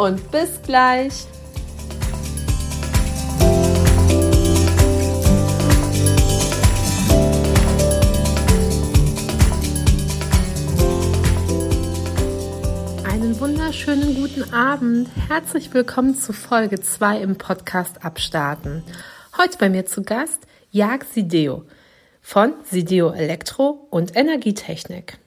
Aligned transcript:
und 0.00 0.30
bis 0.30 0.62
gleich. 0.62 1.26
Einen 13.04 13.38
wunderschönen 13.38 14.14
guten 14.14 14.54
Abend. 14.54 15.10
Herzlich 15.28 15.74
willkommen 15.74 16.14
zu 16.14 16.32
Folge 16.32 16.80
2 16.80 17.20
im 17.20 17.36
Podcast 17.36 18.02
Abstarten. 18.02 18.82
Heute 19.36 19.58
bei 19.58 19.68
mir 19.68 19.84
zu 19.84 20.02
Gast 20.02 20.46
Jag 20.70 21.04
Sideo 21.04 21.64
von 22.22 22.54
Sideo 22.64 23.10
Elektro 23.10 23.86
und 23.90 24.16
Energietechnik. 24.16 25.18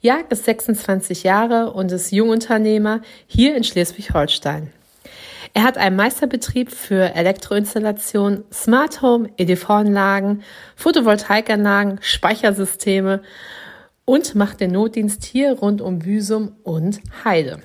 Jag 0.00 0.30
ist 0.30 0.44
26 0.44 1.24
Jahre 1.24 1.72
und 1.72 1.90
ist 1.90 2.12
Jungunternehmer 2.12 3.02
hier 3.26 3.56
in 3.56 3.64
Schleswig-Holstein. 3.64 4.72
Er 5.54 5.64
hat 5.64 5.76
einen 5.76 5.96
Meisterbetrieb 5.96 6.70
für 6.70 7.16
Elektroinstallation, 7.16 8.44
Smart 8.52 9.02
Home, 9.02 9.28
EDV-Anlagen, 9.38 10.44
Photovoltaikanlagen, 10.76 11.98
Speichersysteme 12.00 13.22
und 14.04 14.36
macht 14.36 14.60
den 14.60 14.70
Notdienst 14.70 15.24
hier 15.24 15.54
rund 15.54 15.80
um 15.80 15.98
Büsum 15.98 16.52
und 16.62 17.00
Heide. 17.24 17.58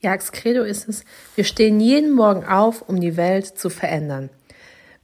Jags 0.00 0.32
Credo 0.32 0.64
ist 0.64 0.88
es, 0.88 1.04
wir 1.36 1.44
stehen 1.44 1.78
jeden 1.78 2.10
Morgen 2.10 2.44
auf, 2.44 2.82
um 2.88 3.00
die 3.00 3.16
Welt 3.16 3.46
zu 3.46 3.70
verändern. 3.70 4.30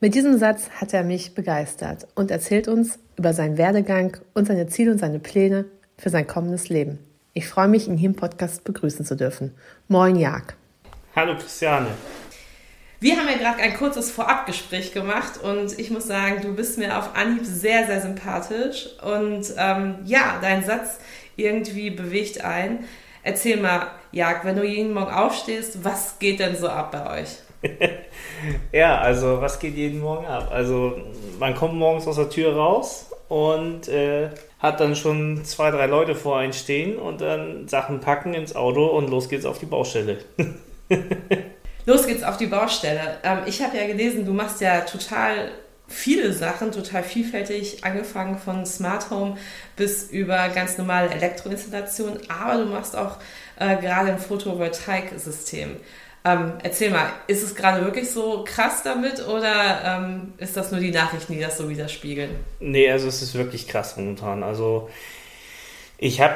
Mit 0.00 0.16
diesem 0.16 0.38
Satz 0.38 0.70
hat 0.70 0.92
er 0.92 1.04
mich 1.04 1.34
begeistert 1.34 2.08
und 2.16 2.32
erzählt 2.32 2.66
uns 2.66 2.98
über 3.16 3.32
seinen 3.32 3.58
Werdegang 3.58 4.16
und 4.34 4.48
seine 4.48 4.66
Ziele 4.66 4.90
und 4.90 4.98
seine 4.98 5.20
Pläne 5.20 5.66
für 5.98 6.10
sein 6.10 6.26
kommendes 6.26 6.68
Leben. 6.68 6.98
Ich 7.34 7.48
freue 7.48 7.68
mich, 7.68 7.88
ihn 7.88 7.98
hier 7.98 8.10
im 8.10 8.16
Podcast 8.16 8.64
begrüßen 8.64 9.04
zu 9.04 9.16
dürfen. 9.16 9.54
Moin, 9.88 10.16
Jag. 10.16 10.54
Hallo, 11.14 11.36
Christiane. 11.36 11.88
Wir 13.00 13.16
haben 13.16 13.28
ja 13.28 13.36
gerade 13.36 13.62
ein 13.62 13.76
kurzes 13.76 14.10
Vorabgespräch 14.10 14.92
gemacht 14.92 15.40
und 15.42 15.78
ich 15.78 15.90
muss 15.90 16.06
sagen, 16.06 16.40
du 16.42 16.54
bist 16.54 16.78
mir 16.78 16.98
auf 16.98 17.14
Anhieb 17.14 17.44
sehr, 17.44 17.86
sehr 17.86 18.00
sympathisch 18.00 18.88
und 19.02 19.46
ähm, 19.56 19.96
ja, 20.04 20.38
dein 20.40 20.64
Satz 20.64 20.98
irgendwie 21.36 21.90
bewegt 21.90 22.44
ein. 22.44 22.84
Erzähl 23.22 23.60
mal, 23.60 23.88
Jag, 24.10 24.44
wenn 24.44 24.56
du 24.56 24.64
jeden 24.64 24.94
Morgen 24.94 25.12
aufstehst, 25.12 25.84
was 25.84 26.18
geht 26.18 26.40
denn 26.40 26.56
so 26.56 26.68
ab 26.68 26.90
bei 26.92 27.20
euch? 27.20 27.28
ja, 28.72 28.98
also 28.98 29.40
was 29.40 29.58
geht 29.58 29.74
jeden 29.74 30.00
Morgen 30.00 30.26
ab? 30.26 30.48
Also 30.50 30.96
man 31.38 31.54
kommt 31.54 31.74
morgens 31.74 32.06
aus 32.06 32.16
der 32.16 32.30
Tür 32.30 32.56
raus 32.56 33.10
und 33.28 33.86
äh, 33.88 34.30
hat 34.58 34.80
dann 34.80 34.96
schon 34.96 35.44
zwei, 35.44 35.70
drei 35.70 35.86
Leute 35.86 36.14
vor 36.14 36.38
einen 36.38 36.52
stehen 36.52 36.96
und 36.96 37.20
dann 37.20 37.68
Sachen 37.68 38.00
packen 38.00 38.34
ins 38.34 38.56
Auto 38.56 38.86
und 38.86 39.08
los 39.08 39.28
geht's 39.28 39.44
auf 39.44 39.58
die 39.58 39.66
Baustelle. 39.66 40.18
los 41.86 42.06
geht's 42.06 42.24
auf 42.24 42.36
die 42.36 42.46
Baustelle. 42.46 43.18
Ähm, 43.22 43.38
ich 43.46 43.62
habe 43.62 43.76
ja 43.76 43.86
gelesen, 43.86 44.24
du 44.24 44.32
machst 44.32 44.60
ja 44.60 44.80
total 44.80 45.52
viele 45.86 46.32
Sachen, 46.32 46.70
total 46.70 47.02
vielfältig, 47.02 47.84
angefangen 47.84 48.38
von 48.38 48.66
Smart 48.66 49.10
Home 49.10 49.36
bis 49.76 50.10
über 50.10 50.48
ganz 50.50 50.76
normale 50.76 51.10
Elektroinstallation, 51.10 52.18
aber 52.28 52.62
du 52.62 52.66
machst 52.66 52.94
auch 52.94 53.16
äh, 53.58 53.76
gerade 53.76 54.12
ein 54.12 54.18
Photovoltaiksystem. 54.18 55.76
Ähm, 56.28 56.52
erzähl 56.62 56.90
mal, 56.90 57.08
ist 57.26 57.42
es 57.42 57.54
gerade 57.54 57.84
wirklich 57.84 58.10
so 58.10 58.44
krass 58.46 58.82
damit 58.82 59.26
oder 59.26 59.80
ähm, 59.84 60.34
ist 60.36 60.56
das 60.56 60.70
nur 60.70 60.80
die 60.80 60.90
Nachrichten, 60.90 61.32
die 61.32 61.40
das 61.40 61.56
so 61.56 61.70
widerspiegeln? 61.70 62.30
Nee, 62.60 62.90
also 62.90 63.08
es 63.08 63.22
ist 63.22 63.34
wirklich 63.34 63.66
krass 63.66 63.96
momentan. 63.96 64.42
Also 64.42 64.90
ich 65.96 66.20
habe 66.20 66.34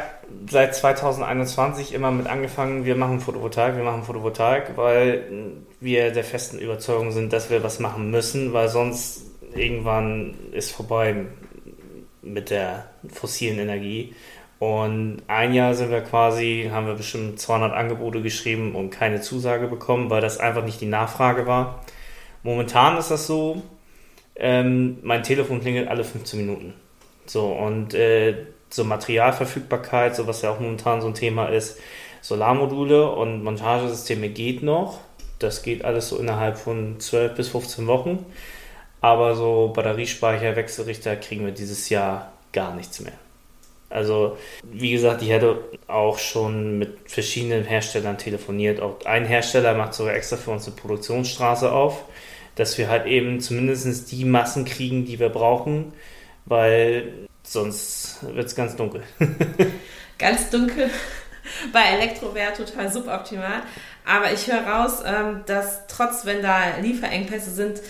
seit 0.49 0.75
2021 0.75 1.93
immer 1.93 2.11
mit 2.11 2.27
angefangen, 2.27 2.87
wir 2.87 2.97
machen 2.97 3.21
Photovoltaik, 3.21 3.77
wir 3.77 3.85
machen 3.85 4.05
Photovoltaik, 4.05 4.77
weil 4.77 5.25
wir 5.81 6.11
der 6.11 6.25
festen 6.25 6.59
Überzeugung 6.59 7.13
sind, 7.13 7.33
dass 7.33 7.51
wir 7.51 7.63
was 7.63 7.79
machen 7.79 8.11
müssen, 8.11 8.55
weil 8.55 8.69
sonst 8.71 9.27
irgendwann 9.55 10.35
ist 10.53 10.73
vorbei 10.73 11.27
mit 12.23 12.49
der 12.49 12.87
fossilen 13.13 13.59
Energie. 13.59 14.15
Und 14.63 15.25
ein 15.27 15.55
Jahr 15.55 15.75
sind 15.75 15.91
wir 15.91 16.03
quasi, 16.03 16.71
haben 16.73 16.87
wir 16.87 16.95
bestimmt 16.95 17.41
200 17.41 17.73
Angebote 17.73 18.23
geschrieben 18.23 18.77
und 18.77 18.91
keine 18.91 19.21
Zusage 19.21 19.67
bekommen, 19.67 20.09
weil 20.09 20.21
das 20.21 20.39
einfach 20.39 20.65
nicht 20.65 20.81
die 20.81 20.87
Nachfrage 20.87 21.49
war. 21.49 21.85
Momentan 22.45 22.97
ist 22.97 23.11
das 23.11 23.27
so, 23.27 23.61
ähm, 24.37 24.99
mein 25.03 25.25
Telefon 25.25 25.61
klingelt 25.61 25.89
alle 25.89 26.05
15 26.05 26.39
Minuten. 26.39 26.75
So, 27.27 27.47
und 27.47 27.93
äh, 27.95 28.37
so 28.71 28.85
Materialverfügbarkeit, 28.85 30.15
so 30.15 30.29
was 30.29 30.43
ja 30.43 30.51
auch 30.53 30.61
momentan 30.61 31.01
so 31.01 31.09
ein 31.09 31.15
Thema 31.15 31.47
ist, 31.47 31.81
Solarmodule 32.21 33.11
und 33.11 33.43
Montagesysteme 33.43 34.29
geht 34.29 34.63
noch. 34.63 35.01
Das 35.41 35.65
geht 35.65 35.85
alles 35.85 36.09
so 36.09 36.19
innerhalb 36.19 36.57
von 36.57 37.01
12 37.01 37.35
bis 37.35 37.49
15 37.49 37.89
Wochen. 37.89 38.25
Aber 39.01 39.35
so 39.35 39.73
Batteriespeicher, 39.75 40.55
Wechselrichter 40.55 41.17
kriegen 41.17 41.45
wir 41.47 41.53
dieses 41.53 41.89
Jahr 41.89 42.31
gar 42.53 42.77
nichts 42.77 43.01
mehr. 43.01 43.15
Also, 43.93 44.37
wie 44.63 44.93
gesagt, 44.93 45.23
ich 45.23 45.33
hatte 45.33 45.59
auch 45.87 46.19
schon 46.19 46.79
mit 46.79 47.11
verschiedenen 47.11 47.65
Herstellern 47.65 48.19
telefoniert. 48.19 48.81
Auch 48.81 49.05
ein 49.05 49.25
Hersteller 49.25 49.75
macht 49.75 49.95
sogar 49.95 50.15
extra 50.15 50.37
für 50.37 50.51
uns 50.51 50.67
eine 50.67 50.77
Produktionsstraße 50.77 51.71
auf, 51.71 52.05
dass 52.55 52.79
wir 52.79 52.89
halt 52.89 53.07
eben 53.07 53.41
zumindest 53.41 54.11
die 54.13 54.25
Massen 54.25 54.65
kriegen, 54.65 55.05
die 55.05 55.19
wir 55.19 55.29
brauchen, 55.29 55.93
weil 56.47 57.29
sonst 57.43 58.19
wird 58.35 58.47
es 58.47 58.55
ganz 58.55 58.77
dunkel. 58.77 59.03
ganz 60.19 60.51
dunkel. 60.51 60.91
Bei 61.73 61.83
Elektro 61.83 62.35
wäre 62.35 62.53
total 62.53 62.91
suboptimal. 62.91 63.63
Aber 64.05 64.33
ich 64.33 64.47
höre 64.47 64.67
raus, 64.67 65.03
ähm, 65.05 65.43
dass 65.47 65.87
trotz, 65.87 66.25
wenn 66.25 66.43
da 66.43 66.77
Lieferengpässe 66.81 67.51
sind, 67.51 67.81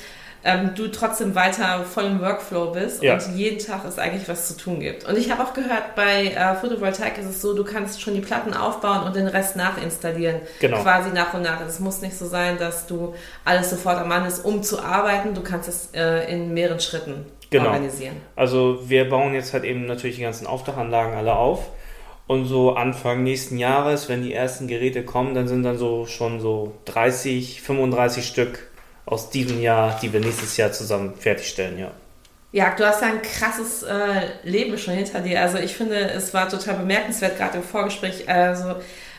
ähm, 0.45 0.73
du 0.75 0.89
trotzdem 0.89 1.35
weiter 1.35 1.85
voll 1.85 2.05
im 2.05 2.21
Workflow 2.21 2.73
bist 2.73 3.03
ja. 3.03 3.15
und 3.15 3.37
jeden 3.37 3.65
Tag 3.65 3.85
es 3.87 3.99
eigentlich 3.99 4.29
was 4.29 4.49
zu 4.49 4.57
tun 4.57 4.81
gibt. 4.81 5.05
Und 5.05 5.17
ich 5.17 5.31
habe 5.31 5.43
auch 5.43 5.55
gehört, 5.55 5.95
bei 5.95 6.27
äh, 6.27 6.55
Photovoltaik 6.57 7.19
ist 7.19 7.27
es 7.27 7.41
so, 7.41 7.55
du 7.55 7.65
kannst 7.65 8.01
schon 8.01 8.15
die 8.15 8.21
Platten 8.21 8.55
aufbauen 8.55 9.05
und 9.05 9.15
den 9.15 9.29
Rest 9.29 9.57
nachinstallieren. 9.57 10.41
Genau. 10.61 10.83
Quasi 10.83 11.11
nach 11.11 11.33
und 11.35 11.43
nach. 11.43 11.61
Es 11.61 11.79
muss 11.79 12.01
nicht 12.01 12.17
so 12.17 12.27
sein, 12.27 12.59
dass 12.59 12.87
du 12.87 13.15
alles 13.45 13.71
sofort 13.71 13.99
am 13.99 14.09
Mann 14.09 14.25
ist, 14.27 14.45
um 14.45 14.63
zu 14.63 14.83
arbeiten. 14.83 15.35
Du 15.35 15.43
kannst 15.43 15.69
es 15.69 15.91
äh, 15.95 16.33
in 16.33 16.53
mehreren 16.53 16.81
Schritten 16.81 17.27
genau. 17.51 17.67
organisieren. 17.67 18.17
Also 18.35 18.81
wir 18.89 19.09
bauen 19.09 19.35
jetzt 19.35 19.53
halt 19.53 19.65
eben 19.65 19.87
natürlich 19.87 20.17
die 20.17 20.23
ganzen 20.23 20.47
Aufdachanlagen 20.47 21.15
alle 21.15 21.35
auf. 21.35 21.71
Und 22.27 22.47
so 22.47 22.75
Anfang 22.75 23.23
nächsten 23.23 23.59
Jahres, 23.59 24.09
wenn 24.09 24.23
die 24.23 24.33
ersten 24.33 24.67
Geräte 24.67 25.05
kommen, 25.05 25.35
dann 25.35 25.49
sind 25.49 25.65
dann 25.65 25.77
so 25.77 26.07
schon 26.07 26.41
so 26.41 26.73
30, 26.87 27.63
35 27.63 28.27
Stück 28.27 28.72
aus 29.07 29.31
diesem 29.31 29.61
Jahr, 29.61 29.99
die 30.01 30.13
wir 30.13 30.21
nächstes 30.21 30.57
Jahr 30.57 30.73
zusammen 30.73 31.15
fertigstellen, 31.19 31.79
ja. 31.79 31.91
Ja, 32.53 32.75
du 32.77 32.87
hast 32.87 33.01
ja 33.01 33.09
ein 33.09 33.23
krasses 33.23 33.83
äh, 33.83 34.29
Leben 34.45 34.77
schon 34.77 34.93
hinter 34.93 35.21
dir. 35.21 35.41
Also 35.41 35.57
ich 35.57 35.75
finde, 35.75 36.11
es 36.11 36.35
war 36.35 36.51
total 36.51 36.75
bemerkenswert, 36.75 37.39
gerade 37.39 37.57
im 37.57 37.65
Vorgespräch. 37.65 38.29
Also 38.29 38.75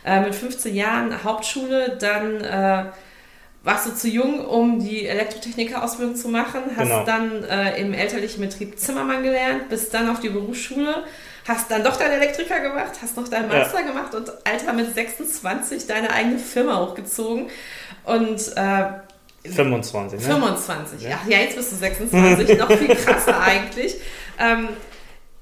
äh, 0.06 0.22
mit 0.22 0.36
15 0.36 0.76
Jahren 0.76 1.24
Hauptschule, 1.24 1.98
dann 2.00 2.42
äh, 2.42 2.86
warst 3.64 3.88
du 3.88 3.96
zu 3.96 4.08
jung, 4.08 4.46
um 4.46 4.80
die 4.80 5.08
Elektrotechniker-Ausbildung 5.08 6.16
zu 6.16 6.28
machen, 6.28 6.62
hast 6.76 6.90
genau. 6.90 7.06
dann 7.06 7.44
äh, 7.46 7.82
im 7.82 7.94
elterlichen 7.94 8.42
Betrieb 8.42 8.78
Zimmermann 8.78 9.24
gelernt, 9.24 9.70
bist 9.70 9.94
dann 9.96 10.10
auf 10.10 10.20
die 10.20 10.30
Berufsschule, 10.30 11.04
hast 11.48 11.72
dann 11.72 11.84
doch 11.84 11.98
deinen 11.98 12.22
Elektriker 12.22 12.60
gemacht, 12.60 12.92
hast 13.02 13.18
noch 13.18 13.28
deinen 13.30 13.48
Master 13.48 13.80
ja. 13.80 13.88
gemacht 13.88 14.14
und 14.14 14.30
Alter 14.46 14.74
mit 14.74 14.94
26 14.94 15.88
deine 15.88 16.12
eigene 16.12 16.38
Firma 16.38 16.80
hochgezogen. 16.86 17.50
Und 18.04 18.56
äh, 18.58 18.84
25, 19.46 20.20
ne? 20.20 20.26
25, 20.26 21.02
ja. 21.02 21.20
ja, 21.28 21.40
jetzt 21.40 21.56
bist 21.56 21.72
du 21.72 21.76
26, 21.76 22.58
noch 22.58 22.72
viel 22.72 22.96
krasser 22.96 23.40
eigentlich. 23.42 23.96
Ähm, 24.40 24.70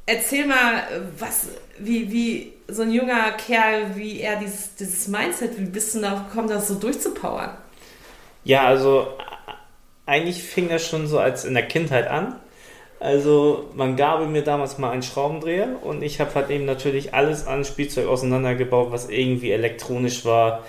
erzähl 0.06 0.46
mal, 0.46 0.84
was, 1.18 1.50
wie, 1.78 2.12
wie 2.12 2.54
so 2.68 2.82
ein 2.82 2.92
junger 2.92 3.32
Kerl, 3.34 3.96
wie 3.96 4.22
er 4.22 4.38
dieses, 4.38 4.76
dieses 4.76 5.08
Mindset, 5.08 5.58
wie 5.60 5.66
bist 5.66 5.96
du 5.96 6.02
darauf 6.02 6.30
gekommen, 6.30 6.48
das 6.48 6.68
so 6.68 6.76
durchzupowern? 6.76 7.52
Ja, 8.44 8.66
also 8.66 9.08
eigentlich 10.06 10.44
fing 10.44 10.70
das 10.70 10.88
schon 10.88 11.08
so 11.08 11.20
als 11.20 11.46
in 11.46 11.54
der 11.54 11.68
Kindheit 11.68 12.08
an. 12.08 12.36
Also 13.00 13.70
man 13.76 13.96
gab 13.96 14.28
mir 14.28 14.44
damals 14.44 14.78
mal 14.78 14.92
einen 14.92 15.02
Schraubendreher 15.02 15.84
und 15.84 16.04
ich 16.04 16.20
habe 16.20 16.36
halt 16.36 16.50
eben 16.50 16.66
natürlich 16.66 17.14
alles 17.14 17.48
an 17.48 17.66
Spielzeug 17.66 18.08
auseinandergebaut, 18.08 18.92
was 18.92 19.10
irgendwie 19.10 19.52
elektronisch 19.52 20.24
war 20.24 20.64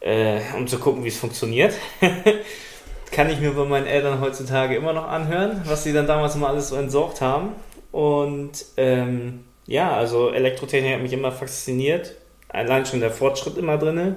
äh, 0.00 0.40
um 0.56 0.66
zu 0.66 0.78
gucken, 0.78 1.04
wie 1.04 1.08
es 1.08 1.18
funktioniert. 1.18 1.74
Kann 3.10 3.30
ich 3.30 3.40
mir 3.40 3.52
bei 3.52 3.64
meinen 3.64 3.86
Eltern 3.86 4.20
heutzutage 4.20 4.76
immer 4.76 4.92
noch 4.92 5.08
anhören, 5.08 5.62
was 5.64 5.82
sie 5.82 5.92
dann 5.92 6.06
damals 6.06 6.34
immer 6.34 6.48
alles 6.48 6.68
so 6.68 6.76
entsorgt 6.76 7.20
haben. 7.20 7.52
Und 7.90 8.64
ähm, 8.76 9.44
ja, 9.66 9.96
also 9.96 10.30
Elektrotechnik 10.30 10.94
hat 10.94 11.02
mich 11.02 11.12
immer 11.12 11.32
fasziniert. 11.32 12.14
Allein 12.48 12.86
schon 12.86 13.00
der 13.00 13.10
Fortschritt 13.10 13.56
immer 13.56 13.78
drin. 13.78 14.16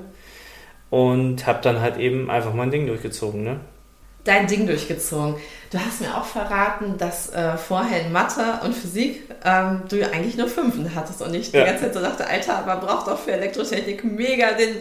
Und 0.90 1.48
habe 1.48 1.60
dann 1.62 1.80
halt 1.80 1.98
eben 1.98 2.30
einfach 2.30 2.54
mein 2.54 2.70
Ding 2.70 2.86
durchgezogen. 2.86 3.44
Ne? 3.44 3.62
Dein 4.26 4.46
Ding 4.46 4.68
durchgezogen. 4.68 5.36
Du 5.72 5.80
hast 5.80 6.02
mir 6.02 6.16
auch 6.16 6.26
verraten, 6.26 6.98
dass 6.98 7.34
äh, 7.34 7.58
vorher 7.58 8.02
in 8.02 8.12
Mathe 8.12 8.60
und 8.64 8.76
Physik 8.76 9.22
ähm, 9.44 9.84
du 9.90 10.06
eigentlich 10.06 10.36
nur 10.36 10.48
Fünfen 10.48 10.94
hattest 10.94 11.22
und 11.22 11.34
ich 11.34 11.52
ja. 11.54 11.62
die 11.62 11.66
ganze 11.66 11.86
Zeit 11.86 11.94
so 11.94 12.02
dachte, 12.02 12.28
Alter, 12.28 12.66
man 12.66 12.82
braucht 12.82 13.08
doch 13.08 13.18
für 13.18 13.32
Elektrotechnik 13.32 14.04
mega 14.04 14.52
den, 14.52 14.76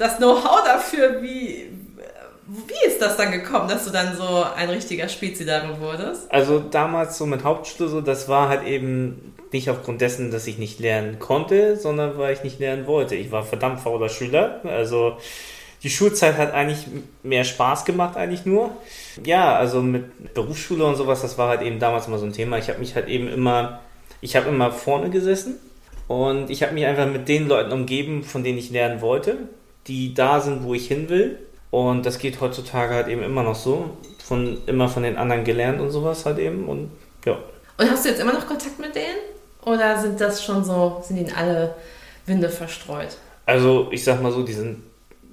das 0.00 0.16
Know-how 0.16 0.64
dafür, 0.64 1.22
wie, 1.22 1.68
wie 2.46 2.88
ist 2.88 3.00
das 3.02 3.16
dann 3.18 3.30
gekommen, 3.30 3.68
dass 3.68 3.84
du 3.84 3.90
dann 3.90 4.16
so 4.16 4.44
ein 4.56 4.70
richtiger 4.70 5.08
Spezi 5.08 5.44
darin 5.44 5.78
wurdest? 5.78 6.32
Also 6.32 6.58
damals 6.58 7.18
so 7.18 7.26
mit 7.26 7.44
Hauptschule 7.44 8.02
das 8.02 8.28
war 8.28 8.48
halt 8.48 8.66
eben 8.66 9.34
nicht 9.52 9.68
aufgrund 9.68 10.00
dessen, 10.00 10.30
dass 10.30 10.46
ich 10.46 10.58
nicht 10.58 10.80
lernen 10.80 11.18
konnte, 11.18 11.76
sondern 11.76 12.16
weil 12.16 12.32
ich 12.32 12.42
nicht 12.42 12.58
lernen 12.58 12.86
wollte. 12.86 13.14
Ich 13.14 13.30
war 13.30 13.42
verdammt 13.44 13.80
fauler 13.80 14.08
Schüler. 14.08 14.60
Also 14.64 15.18
die 15.82 15.90
Schulzeit 15.90 16.38
hat 16.38 16.54
eigentlich 16.54 16.86
mehr 17.22 17.44
Spaß 17.44 17.84
gemacht 17.84 18.16
eigentlich 18.16 18.46
nur. 18.46 18.70
Ja, 19.22 19.54
also 19.54 19.82
mit 19.82 20.32
Berufsschule 20.32 20.84
und 20.84 20.96
sowas, 20.96 21.20
das 21.20 21.36
war 21.36 21.48
halt 21.48 21.62
eben 21.62 21.78
damals 21.78 22.06
immer 22.06 22.18
so 22.18 22.26
ein 22.26 22.32
Thema. 22.32 22.56
Ich 22.56 22.68
habe 22.68 22.78
mich 22.78 22.94
halt 22.94 23.08
eben 23.08 23.28
immer, 23.28 23.80
ich 24.22 24.34
habe 24.34 24.48
immer 24.48 24.72
vorne 24.72 25.10
gesessen 25.10 25.56
und 26.08 26.48
ich 26.48 26.62
habe 26.62 26.72
mich 26.72 26.86
einfach 26.86 27.06
mit 27.06 27.28
den 27.28 27.48
Leuten 27.48 27.72
umgeben, 27.72 28.22
von 28.24 28.42
denen 28.42 28.58
ich 28.58 28.70
lernen 28.70 29.00
wollte, 29.00 29.36
die 29.86 30.14
da 30.14 30.40
sind, 30.40 30.64
wo 30.64 30.74
ich 30.74 30.88
hin 30.88 31.08
will 31.08 31.38
und 31.70 32.04
das 32.04 32.18
geht 32.18 32.40
heutzutage 32.40 32.94
halt 32.94 33.08
eben 33.08 33.22
immer 33.22 33.42
noch 33.42 33.54
so. 33.54 33.90
Von, 34.22 34.58
immer 34.66 34.88
von 34.88 35.02
den 35.02 35.16
anderen 35.16 35.44
gelernt 35.44 35.80
und 35.80 35.90
sowas 35.90 36.26
halt 36.26 36.38
eben. 36.38 36.68
Und 36.68 36.90
ja. 37.24 37.38
Und 37.78 37.90
hast 37.90 38.04
du 38.04 38.10
jetzt 38.10 38.20
immer 38.20 38.32
noch 38.32 38.46
Kontakt 38.46 38.78
mit 38.78 38.94
denen? 38.94 39.18
Oder 39.64 39.98
sind 40.00 40.20
das 40.20 40.44
schon 40.44 40.64
so, 40.64 41.02
sind 41.04 41.16
ihnen 41.16 41.32
alle 41.34 41.74
Winde 42.26 42.48
verstreut? 42.48 43.16
Also 43.46 43.88
ich 43.90 44.04
sag 44.04 44.22
mal 44.22 44.32
so, 44.32 44.42
die 44.42 44.52
sind 44.52 44.82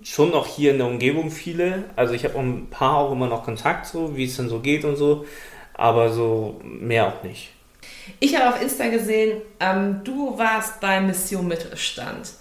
schon 0.04 0.32
noch 0.32 0.48
hier 0.48 0.72
in 0.72 0.78
der 0.78 0.88
Umgebung 0.88 1.32
viele. 1.32 1.86
Also 1.96 2.14
ich 2.14 2.24
habe 2.24 2.36
auch 2.36 2.42
ein 2.42 2.70
paar 2.70 2.98
auch 2.98 3.12
immer 3.12 3.28
noch 3.28 3.44
Kontakt, 3.44 3.86
so 3.88 4.16
wie 4.16 4.26
es 4.26 4.38
dann 4.38 4.50
so 4.50 4.60
geht 4.60 4.86
und 4.86 4.96
so. 4.96 5.26
Aber 5.74 6.12
so 6.12 6.60
mehr 6.64 7.08
auch 7.08 7.24
nicht. 7.24 7.52
Ich 8.20 8.36
habe 8.36 8.56
auf 8.56 8.62
Insta 8.62 8.88
gesehen, 8.88 9.42
ähm, 9.60 10.02
du 10.04 10.38
warst 10.38 10.80
bei 10.80 11.02
Mission 11.02 11.48
Mittelstand. 11.48 12.32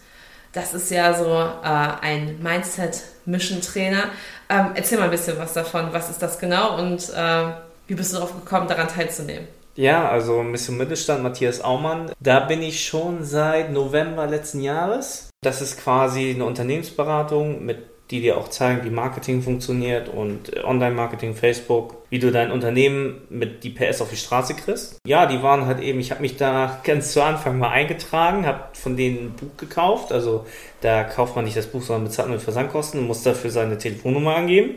Das 0.56 0.72
ist 0.72 0.90
ja 0.90 1.12
so 1.12 1.26
äh, 1.26 1.68
ein 2.00 2.42
Mindset-Mission-Trainer. 2.42 4.04
Ähm, 4.48 4.70
erzähl 4.74 4.96
mal 4.96 5.04
ein 5.04 5.10
bisschen 5.10 5.36
was 5.36 5.52
davon. 5.52 5.88
Was 5.92 6.08
ist 6.08 6.22
das 6.22 6.38
genau 6.38 6.78
und 6.78 7.10
äh, 7.14 7.52
wie 7.86 7.94
bist 7.94 8.12
du 8.12 8.16
darauf 8.16 8.32
gekommen, 8.34 8.66
daran 8.66 8.88
teilzunehmen? 8.88 9.48
Ja, 9.74 10.08
also 10.08 10.42
Mission 10.42 10.78
Mittelstand, 10.78 11.22
Matthias 11.22 11.60
Aumann. 11.60 12.10
Da 12.20 12.40
bin 12.40 12.62
ich 12.62 12.86
schon 12.86 13.22
seit 13.22 13.70
November 13.70 14.26
letzten 14.26 14.62
Jahres. 14.62 15.28
Das 15.42 15.60
ist 15.60 15.78
quasi 15.78 16.30
eine 16.30 16.46
Unternehmensberatung 16.46 17.62
mit 17.62 17.84
die 18.10 18.20
dir 18.20 18.38
auch 18.38 18.48
zeigen, 18.48 18.84
wie 18.84 18.90
Marketing 18.90 19.42
funktioniert 19.42 20.08
und 20.08 20.56
äh, 20.56 20.60
Online-Marketing, 20.62 21.34
Facebook, 21.34 21.96
wie 22.08 22.20
du 22.20 22.30
dein 22.30 22.52
Unternehmen 22.52 23.22
mit 23.30 23.64
die 23.64 23.70
PS 23.70 24.00
auf 24.00 24.10
die 24.10 24.16
Straße 24.16 24.54
kriegst. 24.54 24.98
Ja, 25.04 25.26
die 25.26 25.42
waren 25.42 25.66
halt 25.66 25.80
eben, 25.80 25.98
ich 25.98 26.12
habe 26.12 26.22
mich 26.22 26.36
da 26.36 26.80
ganz 26.84 27.12
zu 27.12 27.22
Anfang 27.22 27.58
mal 27.58 27.70
eingetragen, 27.70 28.46
habe 28.46 28.64
von 28.74 28.96
denen 28.96 29.26
ein 29.26 29.32
Buch 29.32 29.56
gekauft. 29.56 30.12
Also 30.12 30.46
da 30.80 31.02
kauft 31.02 31.34
man 31.34 31.44
nicht 31.44 31.56
das 31.56 31.66
Buch, 31.66 31.82
sondern 31.82 32.04
bezahlt 32.04 32.28
nur 32.28 32.38
Versandkosten 32.38 33.00
und 33.00 33.06
muss 33.06 33.22
dafür 33.22 33.50
seine 33.50 33.78
Telefonnummer 33.78 34.36
angeben. 34.36 34.76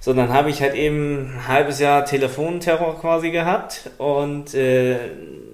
So, 0.00 0.12
dann 0.12 0.32
habe 0.32 0.50
ich 0.50 0.62
halt 0.62 0.74
eben 0.74 1.34
ein 1.34 1.48
halbes 1.48 1.80
Jahr 1.80 2.04
Telefonterror 2.04 3.00
quasi 3.00 3.30
gehabt 3.30 3.90
und 3.98 4.54
äh, 4.54 4.96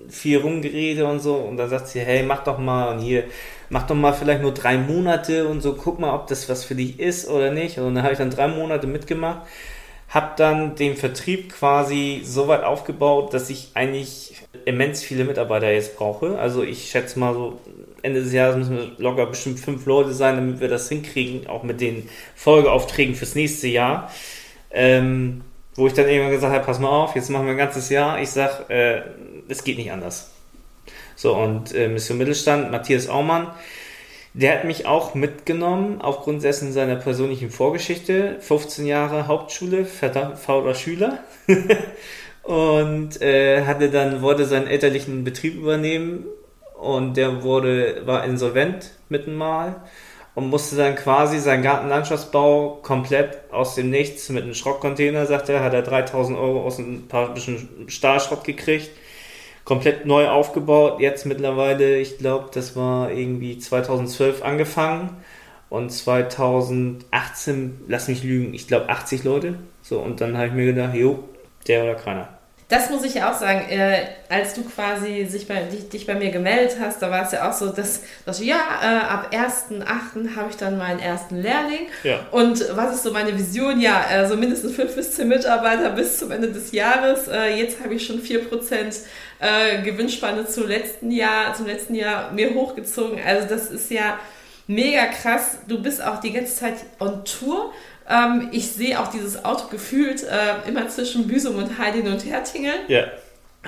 viel 0.09 0.39
rumgerede 0.39 1.07
und 1.07 1.21
so. 1.21 1.35
Und 1.37 1.57
dann 1.57 1.69
sagt 1.69 1.89
sie, 1.89 2.01
hey, 2.01 2.23
mach 2.23 2.45
doch 2.45 2.59
mal 2.59 2.95
und 2.95 3.01
hier 3.01 3.25
mach 3.75 3.89
doch 3.89 3.97
mal 3.97 4.13
vielleicht 4.13 4.41
nur 4.41 4.55
drei 4.55 4.79
Monate 4.79 5.49
und 5.49 5.61
so, 5.61 5.75
guck 5.75 5.99
mal, 5.99 6.15
ob 6.15 6.29
das 6.29 6.49
was 6.49 6.65
für 6.65 6.77
dich 6.77 7.01
ist 7.01 7.29
oder 7.29 7.51
nicht. 7.51 7.77
Und 7.79 7.97
dann 7.97 8.05
habe 8.05 8.13
ich 8.13 8.19
dann 8.19 8.31
drei 8.31 8.47
Monate 8.47 8.87
mitgemacht, 8.87 9.49
habe 10.09 10.31
dann 10.37 10.77
den 10.77 10.95
Vertrieb 10.95 11.53
quasi 11.53 12.23
so 12.25 12.47
weit 12.47 12.63
aufgebaut, 12.63 13.35
dass 13.35 13.51
ich 13.51 13.73
eigentlich 13.75 14.37
immens 14.65 15.03
viele 15.03 15.25
Mitarbeiter 15.25 15.73
jetzt 15.73 15.97
brauche. 15.97 16.39
Also 16.39 16.63
ich 16.63 16.89
schätze 16.89 17.19
mal 17.19 17.35
so, 17.35 17.61
Ende 18.03 18.23
des 18.23 18.33
Jahres 18.33 18.55
müssen 18.55 18.77
wir 18.77 18.93
locker 18.99 19.27
bestimmt 19.27 19.59
fünf 19.59 19.87
Leute 19.87 20.15
sein, 20.15 20.37
damit 20.37 20.61
wir 20.61 20.69
das 20.69 20.89
hinkriegen, 20.89 21.49
auch 21.49 21.65
mit 21.65 21.81
den 21.81 22.09
Folgeaufträgen 22.37 23.17
fürs 23.17 23.35
nächste 23.35 23.67
Jahr. 23.67 24.09
Ähm, 24.71 25.41
wo 25.75 25.89
ich 25.89 25.95
dann 25.95 26.09
irgendwann 26.09 26.31
gesagt 26.31 26.55
habe, 26.55 26.65
pass 26.65 26.79
mal 26.79 26.91
auf, 26.91 27.17
jetzt 27.17 27.29
machen 27.29 27.47
wir 27.47 27.55
ein 27.55 27.59
ganzes 27.59 27.89
Jahr. 27.89 28.21
Ich 28.21 28.31
sag, 28.31 28.71
äh, 28.71 29.03
es 29.49 29.65
geht 29.65 29.79
nicht 29.79 29.91
anders. 29.91 30.34
So, 31.17 31.35
und 31.35 31.75
äh, 31.75 31.89
Mission 31.89 32.19
Mittelstand, 32.19 32.71
Matthias 32.71 33.09
Aumann, 33.09 33.49
der 34.35 34.53
hat 34.53 34.65
mich 34.65 34.87
auch 34.87 35.15
mitgenommen, 35.15 36.01
aufgrund 36.01 36.43
dessen 36.43 36.73
seiner 36.73 36.97
persönlichen 36.97 37.51
Vorgeschichte. 37.51 38.37
15 38.41 38.85
Jahre 38.85 39.29
Hauptschule, 39.29 39.85
fauler 39.85 40.75
Schüler. 40.75 41.19
und 42.43 43.23
äh, 43.23 43.65
hatte 43.65 43.91
dann, 43.91 44.23
wollte 44.23 44.45
seinen 44.45 44.67
elterlichen 44.67 45.23
Betrieb 45.23 45.55
übernehmen 45.55 46.25
und 46.81 47.17
der 47.17 47.45
wurde, 47.45 48.03
war 48.07 48.25
insolvent 48.25 48.91
mitten 49.09 49.37
mal 49.37 49.77
und 50.35 50.51
musste 50.51 50.75
dann 50.75 50.97
quasi 50.97 51.39
seinen 51.39 51.63
Gartenlandschaftsbau 51.63 52.81
komplett 52.83 53.39
aus 53.53 53.77
dem 53.77 53.91
Nichts 53.91 54.29
mit 54.31 54.43
einem 54.43 54.55
Schrottcontainer, 54.55 55.27
sagt 55.27 55.49
er, 55.49 55.63
hat 55.63 55.75
er 55.75 55.83
3000 55.83 56.37
Euro 56.37 56.65
aus 56.65 56.79
ein 56.79 57.07
paar 57.07 57.33
bisschen 57.33 57.87
Stahlschrott 57.87 58.43
gekriegt 58.43 58.91
komplett 59.65 60.07
neu 60.07 60.29
aufgebaut. 60.29 61.01
Jetzt 61.01 61.27
mittlerweile, 61.27 61.99
ich 61.99 62.19
glaube, 62.19 62.51
das 62.53 62.77
war 62.77 63.11
irgendwie 63.11 63.59
2012 63.59 64.43
angefangen 64.43 65.11
und 65.71 65.91
2018, 65.91 67.81
lass 67.89 68.09
mich 68.09 68.23
lügen, 68.23 68.55
ich 68.55 68.69
glaube 68.69 68.89
80 68.89 69.25
Leute. 69.25 69.59
So, 69.83 70.01
und 70.01 70.21
dann 70.21 70.37
habe 70.37 70.49
ich 70.49 70.53
mir 70.53 70.67
gedacht, 70.67 70.95
jo, 70.95 71.25
der 71.67 71.85
oder 71.85 71.95
keiner. 71.95 72.29
Das 72.69 72.89
muss 72.89 73.05
ich 73.05 73.15
ja 73.15 73.31
auch 73.31 73.39
sagen, 73.39 73.69
äh, 73.69 74.07
als 74.31 74.55
du 74.55 74.63
quasi 74.65 75.27
sich 75.27 75.47
bei, 75.47 75.61
dich, 75.65 75.91
dich, 75.91 76.07
bei 76.07 76.15
mir 76.15 76.31
gemeldet 76.31 76.79
hast, 76.81 77.03
da 77.03 77.11
war 77.11 77.23
es 77.23 77.33
ja 77.33 77.49
auch 77.49 77.53
so, 77.53 77.69
dass, 77.69 78.01
dass 78.25 78.43
ja, 78.43 78.57
äh, 78.83 78.87
ab 78.87 79.31
1.8. 79.33 80.35
habe 80.35 80.49
ich 80.49 80.57
dann 80.57 80.79
meinen 80.79 80.99
ersten 80.99 81.43
Lehrling. 81.43 81.89
Ja. 82.05 82.27
Und 82.31 82.65
was 82.75 82.95
ist 82.95 83.03
so 83.03 83.13
meine 83.13 83.37
Vision? 83.39 83.81
Ja, 83.81 84.05
äh, 84.11 84.27
so 84.27 84.37
mindestens 84.37 84.75
5 84.77 84.97
bis 84.97 85.13
10 85.13 85.29
Mitarbeiter 85.29 85.91
bis 85.91 86.19
zum 86.19 86.31
Ende 86.31 86.49
des 86.49 86.73
Jahres. 86.73 87.29
Äh, 87.29 87.57
jetzt 87.59 87.83
habe 87.85 87.95
ich 87.95 88.07
schon 88.07 88.23
4% 88.23 89.01
äh, 89.41 89.83
Gewinnspanne 89.83 90.47
zum 90.47 90.67
letzten 90.67 91.11
Jahr, 91.11 91.55
zum 91.55 91.67
letzten 91.67 91.95
Jahr 91.95 92.33
mir 92.33 92.55
hochgezogen. 92.55 93.19
Also 93.25 93.47
das 93.47 93.71
ist 93.71 93.91
ja 93.91 94.19
mega 94.67 95.07
krass. 95.07 95.59
Du 95.69 95.83
bist 95.83 96.03
auch 96.03 96.21
die 96.21 96.33
ganze 96.33 96.57
Zeit 96.57 96.77
on 96.99 97.25
Tour. 97.25 97.73
Ähm, 98.09 98.49
ich 98.53 98.73
sehe 98.73 98.99
auch 99.01 99.09
dieses 99.09 99.45
Auto 99.45 99.67
gefühlt 99.69 100.25
äh, 100.25 100.67
immer 100.69 100.89
zwischen 100.89 101.27
Büsum 101.27 101.57
und 101.57 101.79
Heide 101.79 101.99
hin 101.99 102.09
und 102.09 102.25
her 102.25 102.43
tingeln. 102.45 102.81
Ja. 102.89 103.03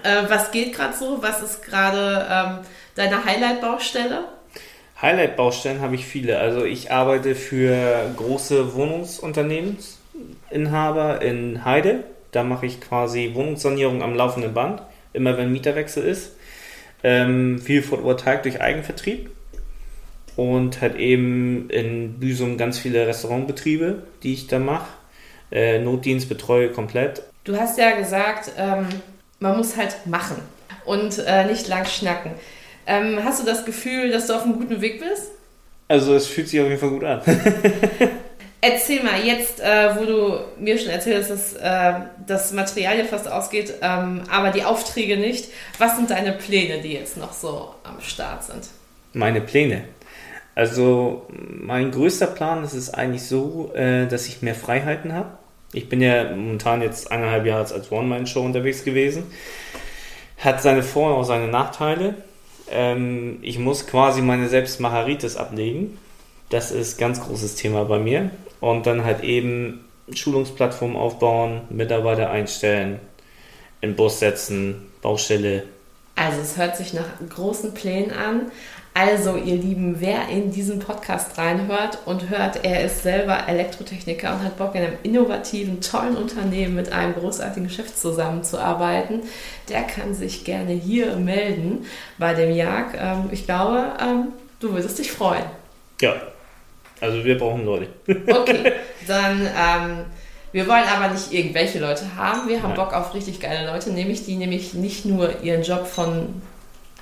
Äh, 0.02 0.24
was 0.28 0.50
geht 0.50 0.74
gerade 0.74 0.94
so? 0.94 1.22
Was 1.22 1.42
ist 1.42 1.62
gerade 1.62 2.26
ähm, 2.30 2.58
deine 2.94 3.24
Highlight-Baustelle? 3.24 4.24
Highlight-Baustellen 5.00 5.80
habe 5.80 5.94
ich 5.94 6.04
viele. 6.06 6.38
Also 6.38 6.64
ich 6.64 6.92
arbeite 6.92 7.34
für 7.34 8.10
große 8.16 8.74
Wohnungsunternehmensinhaber 8.74 11.22
in 11.22 11.64
Heide. 11.64 12.04
Da 12.32 12.42
mache 12.44 12.66
ich 12.66 12.80
quasi 12.80 13.32
Wohnungssanierung 13.34 14.02
am 14.02 14.14
laufenden 14.14 14.54
Band 14.54 14.82
immer 15.16 15.36
wenn 15.36 15.50
Mieterwechsel 15.50 16.04
ist. 16.04 16.36
Ähm, 17.02 17.58
viel 17.58 17.82
Photovoltaik 17.82 18.42
durch 18.42 18.60
Eigenvertrieb 18.60 19.30
und 20.36 20.80
halt 20.80 20.96
eben 20.96 21.68
in 21.70 22.20
Büsum 22.20 22.58
ganz 22.58 22.78
viele 22.78 23.06
Restaurantbetriebe, 23.06 24.02
die 24.22 24.34
ich 24.34 24.46
da 24.46 24.58
mache. 24.58 24.88
Äh, 25.50 25.78
Notdienst 25.78 26.28
betreue 26.28 26.70
komplett. 26.70 27.22
Du 27.44 27.56
hast 27.56 27.78
ja 27.78 27.92
gesagt, 27.92 28.52
ähm, 28.58 28.86
man 29.40 29.56
muss 29.56 29.76
halt 29.76 30.06
machen 30.06 30.36
und 30.84 31.18
äh, 31.26 31.46
nicht 31.46 31.68
lang 31.68 31.86
schnacken. 31.86 32.32
Ähm, 32.86 33.20
hast 33.24 33.40
du 33.40 33.46
das 33.46 33.64
Gefühl, 33.64 34.10
dass 34.10 34.26
du 34.26 34.34
auf 34.34 34.42
einem 34.42 34.54
guten 34.54 34.80
Weg 34.80 35.00
bist? 35.00 35.30
Also 35.88 36.14
es 36.14 36.26
fühlt 36.26 36.48
sich 36.48 36.60
auf 36.60 36.68
jeden 36.68 36.80
Fall 36.80 36.90
gut 36.90 37.04
an. 37.04 37.20
Erzähl 38.60 39.02
mal 39.02 39.24
jetzt, 39.24 39.60
äh, 39.60 39.96
wo 39.96 40.04
du 40.04 40.38
mir 40.58 40.78
schon 40.78 40.88
erzählt 40.88 41.18
hast, 41.18 41.30
dass 41.30 41.52
äh, 41.52 42.00
das 42.26 42.52
Material 42.52 42.98
ja 42.98 43.04
fast 43.04 43.30
ausgeht, 43.30 43.74
ähm, 43.80 44.22
aber 44.30 44.50
die 44.50 44.64
Aufträge 44.64 45.16
nicht. 45.16 45.48
Was 45.78 45.96
sind 45.96 46.10
deine 46.10 46.32
Pläne, 46.32 46.80
die 46.80 46.94
jetzt 46.94 47.16
noch 47.16 47.32
so 47.32 47.74
am 47.84 48.00
Start 48.00 48.44
sind? 48.44 48.64
Meine 49.12 49.40
Pläne. 49.40 49.84
Also 50.56 51.26
mein 51.28 51.90
größter 51.90 52.28
Plan 52.28 52.64
ist 52.64 52.72
es 52.72 52.92
eigentlich 52.92 53.24
so, 53.24 53.72
äh, 53.74 54.06
dass 54.06 54.26
ich 54.26 54.40
mehr 54.40 54.54
Freiheiten 54.54 55.12
habe. 55.12 55.36
Ich 55.74 55.90
bin 55.90 56.00
ja 56.00 56.24
momentan 56.30 56.80
jetzt 56.80 57.12
eineinhalb 57.12 57.44
Jahre 57.44 57.60
als 57.60 57.92
One-Man-Show 57.92 58.40
unterwegs 58.40 58.82
gewesen. 58.82 59.24
Hat 60.38 60.62
seine 60.62 60.82
Vor- 60.82 61.14
und 61.14 61.20
auch 61.20 61.24
seine 61.24 61.48
Nachteile. 61.48 62.14
Ähm, 62.70 63.38
ich 63.42 63.58
muss 63.58 63.86
quasi 63.86 64.22
meine 64.22 64.48
Selbstmacheritis 64.48 65.36
ablegen 65.36 65.98
Das 66.48 66.70
ist 66.70 66.98
ganz 66.98 67.20
großes 67.20 67.56
Thema 67.56 67.84
bei 67.84 67.98
mir. 67.98 68.30
Und 68.60 68.86
dann 68.86 69.04
halt 69.04 69.22
eben 69.22 69.84
Schulungsplattform 70.10 70.96
aufbauen, 70.96 71.62
Mitarbeiter 71.68 72.30
einstellen, 72.30 72.98
in 73.82 73.94
Bus 73.94 74.20
setzen, 74.20 74.86
Baustelle. 75.02 75.64
Also 76.14 76.40
es 76.40 76.56
hört 76.56 76.78
sich 76.78 76.94
nach 76.94 77.04
großen 77.28 77.74
Plänen 77.74 78.12
an. 78.12 78.50
Also, 78.98 79.36
ihr 79.36 79.56
Lieben, 79.56 80.00
wer 80.00 80.30
in 80.30 80.52
diesen 80.52 80.78
Podcast 80.78 81.36
reinhört 81.36 81.98
und 82.06 82.30
hört, 82.30 82.64
er 82.64 82.82
ist 82.82 83.02
selber 83.02 83.46
Elektrotechniker 83.46 84.32
und 84.32 84.42
hat 84.42 84.56
Bock, 84.56 84.74
in 84.74 84.84
einem 84.84 84.96
innovativen, 85.02 85.82
tollen 85.82 86.16
Unternehmen 86.16 86.76
mit 86.76 86.90
einem 86.90 87.12
großartigen 87.12 87.68
Chef 87.68 87.94
zusammenzuarbeiten, 87.94 89.20
der 89.68 89.82
kann 89.82 90.14
sich 90.14 90.44
gerne 90.46 90.72
hier 90.72 91.14
melden 91.16 91.84
bei 92.16 92.32
dem 92.32 92.50
Jag. 92.56 92.94
Ähm, 92.98 93.28
ich 93.32 93.44
glaube, 93.44 93.92
ähm, 94.00 94.28
du 94.60 94.72
würdest 94.72 94.98
dich 94.98 95.12
freuen. 95.12 95.44
Ja, 96.00 96.14
also 96.98 97.22
wir 97.22 97.36
brauchen 97.36 97.66
Leute. 97.66 97.88
Okay, 98.26 98.72
dann 99.06 99.42
ähm, 99.42 100.04
wir 100.52 100.66
wollen 100.66 100.84
aber 100.88 101.12
nicht 101.12 101.34
irgendwelche 101.34 101.80
Leute 101.80 102.16
haben. 102.16 102.48
Wir 102.48 102.62
haben 102.62 102.70
Nein. 102.70 102.78
Bock 102.78 102.94
auf 102.94 103.12
richtig 103.12 103.40
geile 103.40 103.70
Leute, 103.70 103.90
nämlich 103.90 104.24
die 104.24 104.36
nämlich 104.36 104.72
nicht 104.72 105.04
nur 105.04 105.42
ihren 105.42 105.64
Job 105.64 105.86
von 105.86 106.40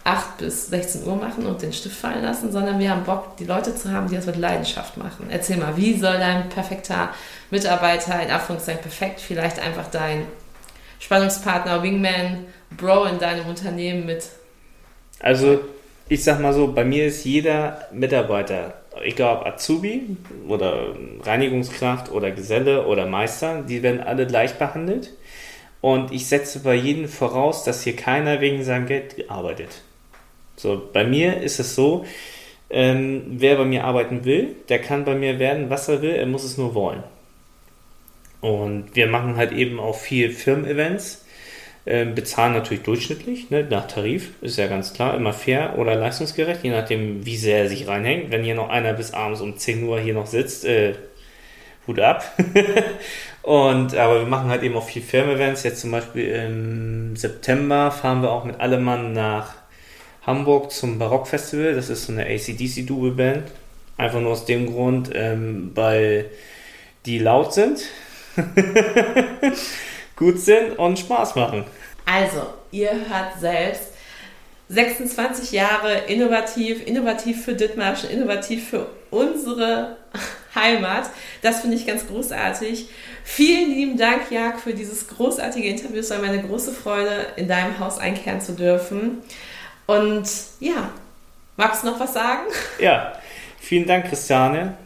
8 0.05 0.37
bis 0.37 0.67
16 0.69 1.07
Uhr 1.07 1.17
machen 1.17 1.47
und 1.47 1.63
den 1.63 1.73
Stift 1.73 1.97
fallen 1.97 2.23
lassen, 2.23 2.53
sondern 2.53 2.79
wir 2.79 2.91
haben 2.91 3.05
Bock, 3.05 3.39
die 3.39 3.47
Leute 3.47 3.75
zu 3.75 3.91
haben, 3.91 4.09
die 4.09 4.17
das 4.17 4.27
mit 4.27 4.37
Leidenschaft 4.37 4.99
machen. 4.99 5.29
Erzähl 5.31 5.57
mal, 5.57 5.77
wie 5.79 5.99
soll 5.99 6.19
dein 6.19 6.51
perfekter 6.51 7.09
Mitarbeiter, 7.51 8.23
in 8.23 8.31
Anführungszeichen 8.31 8.83
perfekt, 8.83 9.21
vielleicht 9.21 9.59
einfach 9.59 9.89
dein 9.91 10.27
Spannungspartner, 11.01 11.83
Wingman, 11.83 12.45
Bro 12.77 13.05
in 13.07 13.19
deinem 13.19 13.47
Unternehmen 13.47 14.05
mit? 14.05 14.29
Also, 15.21 15.61
ich 16.09 16.23
sag 16.23 16.39
mal 16.39 16.53
so, 16.53 16.73
bei 16.73 16.85
mir 16.85 17.07
ist 17.07 17.25
jeder 17.25 17.89
Mitarbeiter, 17.91 18.75
egal 19.03 19.39
ob 19.39 19.47
Azubi 19.47 20.19
oder 20.47 20.89
Reinigungskraft 21.23 22.13
oder 22.13 22.31
Geselle 22.31 22.87
oder 22.87 23.07
Meister, 23.07 23.63
die 23.63 23.83
werden 23.83 24.03
alle 24.03 24.27
gleich 24.27 24.55
behandelt. 24.59 25.13
Und 25.81 26.13
ich 26.13 26.27
setze 26.27 26.61
bei 26.61 26.75
jedem 26.75 27.09
voraus, 27.09 27.65
dass 27.65 27.83
hier 27.83 27.97
keiner 27.97 28.41
wegen 28.41 28.65
seinem 28.65 28.87
Geld 28.87 29.31
arbeitet. 29.31 29.83
So, 30.57 30.89
bei 30.93 31.05
mir 31.05 31.41
ist 31.41 31.61
es 31.61 31.75
so, 31.75 32.05
ähm, 32.71 33.23
wer 33.29 33.57
bei 33.57 33.65
mir 33.65 33.85
arbeiten 33.85 34.25
will, 34.25 34.57
der 34.69 34.81
kann 34.81 35.05
bei 35.05 35.15
mir 35.15 35.39
werden, 35.39 35.71
was 35.71 35.89
er 35.89 36.03
will, 36.03 36.15
er 36.15 36.27
muss 36.27 36.45
es 36.45 36.57
nur 36.57 36.75
wollen. 36.75 37.03
Und 38.41 38.95
wir 38.95 39.07
machen 39.07 39.37
halt 39.37 39.53
eben 39.53 39.81
auch 39.81 39.97
viel 39.97 40.31
Firmen-Events, 40.31 41.25
äh, 41.87 42.05
bezahlen 42.05 42.55
natürlich 42.55 42.83
durchschnittlich, 42.83 43.51
ne, 43.51 43.67
nach 43.69 43.87
Tarif, 43.87 44.33
ist 44.41 44.59
ja 44.59 44.67
ganz 44.67 44.93
klar, 44.93 45.15
immer 45.17 45.33
fair 45.33 45.79
oder 45.79 45.95
leistungsgerecht, 45.95 46.65
je 46.65 46.71
nachdem, 46.71 47.25
wie 47.25 47.37
sehr 47.37 47.59
er 47.59 47.69
sich 47.69 47.87
reinhängt. 47.89 48.31
Wenn 48.31 48.45
hier 48.45 48.55
noch 48.55 48.71
einer 48.71 48.93
bis 48.93 49.13
abends 49.13 49.41
um 49.41 49.57
10 49.57 49.85
Uhr 49.85 50.01
hier 50.01 50.15
noch 50.15 50.27
sitzt, 50.27 50.65
äh, 50.65 50.95
Hut 51.87 52.01
ab. 52.01 52.25
und 53.43 53.95
aber 53.95 54.21
wir 54.21 54.27
machen 54.27 54.49
halt 54.49 54.63
eben 54.63 54.77
auch 54.77 54.87
viel 54.87 55.03
Firmen-Events. 55.03 55.63
Jetzt 55.63 55.81
zum 55.81 55.91
Beispiel 55.91 56.29
im 56.29 57.17
September 57.17 57.91
fahren 57.91 58.23
wir 58.23 58.31
auch 58.31 58.45
mit 58.45 58.61
Allemann 58.61 59.13
nach 59.13 59.55
Hamburg 60.27 60.73
zum 60.73 60.99
Barockfestival. 60.99 61.75
Das 61.75 61.91
ist 61.91 62.07
so 62.07 62.13
eine 62.13 62.25
ACDC-Double-Band. 62.27 63.45
Einfach 63.97 64.21
nur 64.21 64.33
aus 64.33 64.45
dem 64.45 64.73
Grund, 64.73 65.11
ähm, 65.15 65.71
weil 65.75 66.31
die 67.07 67.19
laut 67.19 67.53
sind, 67.55 67.81
gut 70.17 70.41
sind 70.41 70.79
und 70.79 70.99
Spaß 70.99 71.37
machen. 71.37 71.65
Also, 72.07 72.43
ihr 72.73 72.91
hört 72.91 73.39
selbst, 73.39 73.93
26 74.71 75.53
Jahre 75.53 76.05
innovativ, 76.09 76.87
innovativ 76.87 77.45
für 77.45 77.55
Dithmarschen, 77.55 78.11
innovativ 78.11 78.69
für 78.71 78.89
unsere 79.11 79.97
Heimat. 80.55 81.11
Das 81.43 81.61
finde 81.61 81.77
ich 81.77 81.87
ganz 81.87 82.07
großartig. 82.07 82.89
Vielen 83.23 83.71
lieben 83.71 83.97
Dank, 83.97 84.31
Jag, 84.31 84.59
für 84.59 84.75
dieses 84.75 85.07
großartige 85.09 85.69
Interview. 85.69 86.01
Es 86.01 86.11
war 86.11 86.19
mir 86.19 86.29
eine 86.29 86.43
große 86.43 86.73
Freude, 86.73 87.27
in 87.37 87.47
deinem 87.47 87.79
Haus 87.79 87.99
einkehren 87.99 88.41
zu 88.41 88.53
dürfen. 88.53 89.23
Und 89.87 90.29
ja, 90.61 90.91
magst 91.57 91.83
du 91.83 91.89
noch 91.89 92.01
was 92.01 92.15
sagen? 92.15 92.43
Ja, 92.79 93.13
vielen 93.61 93.87
Dank, 93.87 94.09
Christiane. 94.09 94.77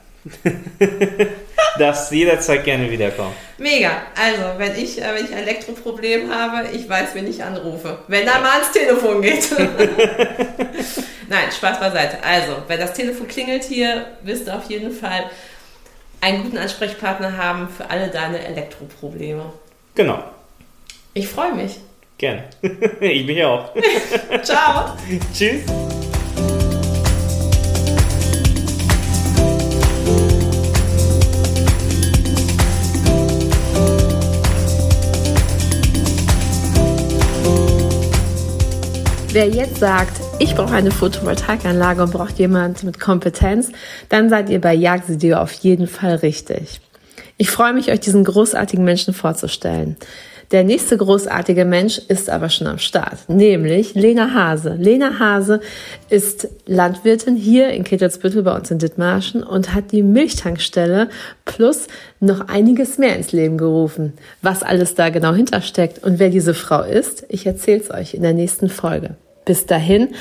Darfst 1.78 2.10
jederzeit 2.10 2.64
gerne 2.64 2.90
wiederkommen. 2.90 3.34
Mega. 3.56 4.02
Also, 4.20 4.42
wenn 4.58 4.74
ich, 4.76 5.00
äh, 5.00 5.14
wenn 5.14 5.24
ich 5.24 5.32
ein 5.32 5.38
Elektroproblem 5.38 6.32
habe, 6.32 6.68
ich 6.72 6.88
weiß, 6.88 7.14
wen 7.14 7.26
ich 7.28 7.42
anrufe. 7.42 7.98
Wenn 8.08 8.26
da 8.26 8.40
mal 8.40 8.52
ans 8.52 8.72
Telefon 8.72 9.22
geht. 9.22 9.48
Nein, 11.28 11.52
Spaß 11.56 11.78
beiseite. 11.78 12.18
Also, 12.22 12.56
wenn 12.66 12.80
das 12.80 12.94
Telefon 12.94 13.28
klingelt 13.28 13.64
hier, 13.64 14.06
wirst 14.22 14.48
du 14.48 14.54
auf 14.54 14.64
jeden 14.68 14.92
Fall 14.92 15.30
einen 16.20 16.42
guten 16.42 16.58
Ansprechpartner 16.58 17.36
haben 17.36 17.68
für 17.68 17.88
alle 17.90 18.08
deine 18.08 18.44
Elektroprobleme. 18.44 19.52
Genau. 19.94 20.22
Ich 21.14 21.28
freue 21.28 21.54
mich. 21.54 21.78
Gern. 22.18 22.42
ich 23.00 23.24
mich 23.26 23.44
auch. 23.44 23.72
Ciao. 24.42 24.96
Tschüss. 25.32 25.62
Wer 39.30 39.46
jetzt 39.46 39.76
sagt, 39.76 40.20
ich 40.40 40.56
brauche 40.56 40.74
eine 40.74 40.90
Photovoltaikanlage 40.90 42.02
und 42.02 42.10
braucht 42.10 42.40
jemand 42.40 42.82
mit 42.82 42.98
Kompetenz, 42.98 43.70
dann 44.08 44.28
seid 44.28 44.50
ihr 44.50 44.60
bei 44.60 44.74
Jagdsideo 44.74 45.36
auf 45.36 45.52
jeden 45.52 45.86
Fall 45.86 46.16
richtig. 46.16 46.80
Ich 47.36 47.48
freue 47.48 47.72
mich, 47.72 47.92
euch 47.92 48.00
diesen 48.00 48.24
großartigen 48.24 48.84
Menschen 48.84 49.14
vorzustellen. 49.14 49.96
Der 50.50 50.64
nächste 50.64 50.96
großartige 50.96 51.66
Mensch 51.66 51.98
ist 52.08 52.30
aber 52.30 52.48
schon 52.48 52.68
am 52.68 52.78
Start, 52.78 53.28
nämlich 53.28 53.94
Lena 53.94 54.32
Hase. 54.32 54.76
Lena 54.78 55.18
Hase 55.18 55.60
ist 56.08 56.48
Landwirtin 56.64 57.36
hier 57.36 57.68
in 57.70 57.84
Ketelsbüttel 57.84 58.42
bei 58.42 58.54
uns 58.56 58.70
in 58.70 58.78
Dithmarschen 58.78 59.42
und 59.42 59.74
hat 59.74 59.92
die 59.92 60.02
Milchtankstelle 60.02 61.10
plus 61.44 61.86
noch 62.20 62.48
einiges 62.48 62.96
mehr 62.96 63.14
ins 63.14 63.32
Leben 63.32 63.58
gerufen. 63.58 64.14
Was 64.40 64.62
alles 64.62 64.94
da 64.94 65.10
genau 65.10 65.34
hintersteckt 65.34 66.02
und 66.02 66.18
wer 66.18 66.30
diese 66.30 66.54
Frau 66.54 66.82
ist, 66.82 67.26
ich 67.28 67.44
erzähle 67.44 67.80
es 67.80 67.90
euch 67.90 68.14
in 68.14 68.22
der 68.22 68.32
nächsten 68.32 68.70
Folge. 68.70 69.16
Bis 69.44 69.66
dahin, 69.66 70.14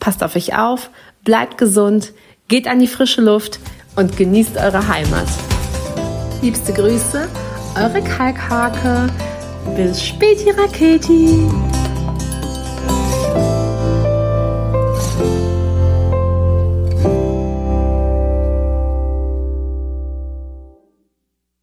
passt 0.00 0.22
auf 0.22 0.34
euch 0.34 0.56
auf, 0.56 0.88
bleibt 1.24 1.58
gesund, 1.58 2.14
geht 2.48 2.68
an 2.68 2.78
die 2.78 2.86
frische 2.86 3.20
Luft 3.20 3.58
und 3.96 4.16
genießt 4.16 4.56
eure 4.56 4.88
Heimat. 4.88 5.28
Liebste 6.40 6.72
Grüße, 6.72 7.28
eure 7.76 8.02
Kalkhake. 8.02 9.10
Bis 9.72 10.02
späti, 10.04 10.50
Raketi. 10.50 11.73